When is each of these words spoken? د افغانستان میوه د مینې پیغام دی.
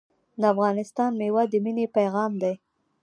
د 0.39 0.41
افغانستان 0.53 1.11
میوه 1.21 1.43
د 1.51 1.53
مینې 1.63 1.85
پیغام 1.95 2.31
دی. 2.41 2.53